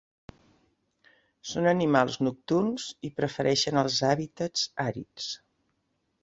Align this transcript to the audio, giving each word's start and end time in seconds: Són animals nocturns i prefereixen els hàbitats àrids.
Són 1.49 1.69
animals 1.71 2.17
nocturns 2.29 2.87
i 3.09 3.11
prefereixen 3.19 3.79
els 3.83 3.99
hàbitats 4.09 4.65
àrids. 4.87 5.29